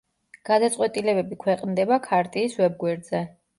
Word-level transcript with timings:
გადაწყვეტილებები 0.49 1.37
ქვეყნდება 1.45 2.01
ქარტიის 2.09 2.59
ვებგვერდზე. 2.65 3.25